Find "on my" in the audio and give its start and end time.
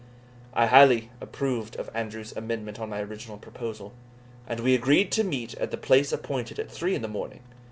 2.79-3.01